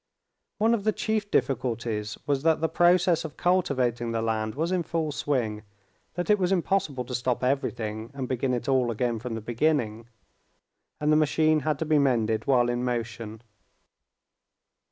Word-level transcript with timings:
One 0.57 0.73
of 0.73 0.83
the 0.83 0.91
chief 0.93 1.29
difficulties 1.29 2.17
was 2.25 2.41
that 2.41 2.59
the 2.59 2.67
process 2.67 3.23
of 3.23 3.37
cultivating 3.37 4.09
the 4.11 4.21
land 4.23 4.55
was 4.55 4.71
in 4.71 4.81
full 4.81 5.11
swing, 5.11 5.61
that 6.15 6.27
it 6.31 6.39
was 6.39 6.51
impossible 6.51 7.05
to 7.05 7.13
stop 7.13 7.43
everything 7.43 8.09
and 8.15 8.27
begin 8.27 8.55
it 8.55 8.67
all 8.67 8.89
again 8.89 9.19
from 9.19 9.35
the 9.35 9.41
beginning, 9.41 10.07
and 10.99 11.11
the 11.11 11.15
machine 11.21 11.59
had 11.59 11.77
to 11.77 11.85
be 11.85 11.99
mended 11.99 12.47
while 12.47 12.67
in 12.67 12.83
motion. 12.83 13.43